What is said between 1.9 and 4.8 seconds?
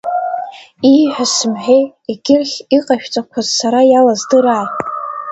егьирхь иҟашәҵақәаз сара иалыздрааи.